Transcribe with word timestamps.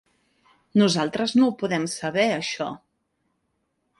Nosaltres 0.81 1.35
no 1.41 1.49
ho 1.49 1.53
podem 1.59 1.85
saber 1.95 2.25
això. 2.39 2.71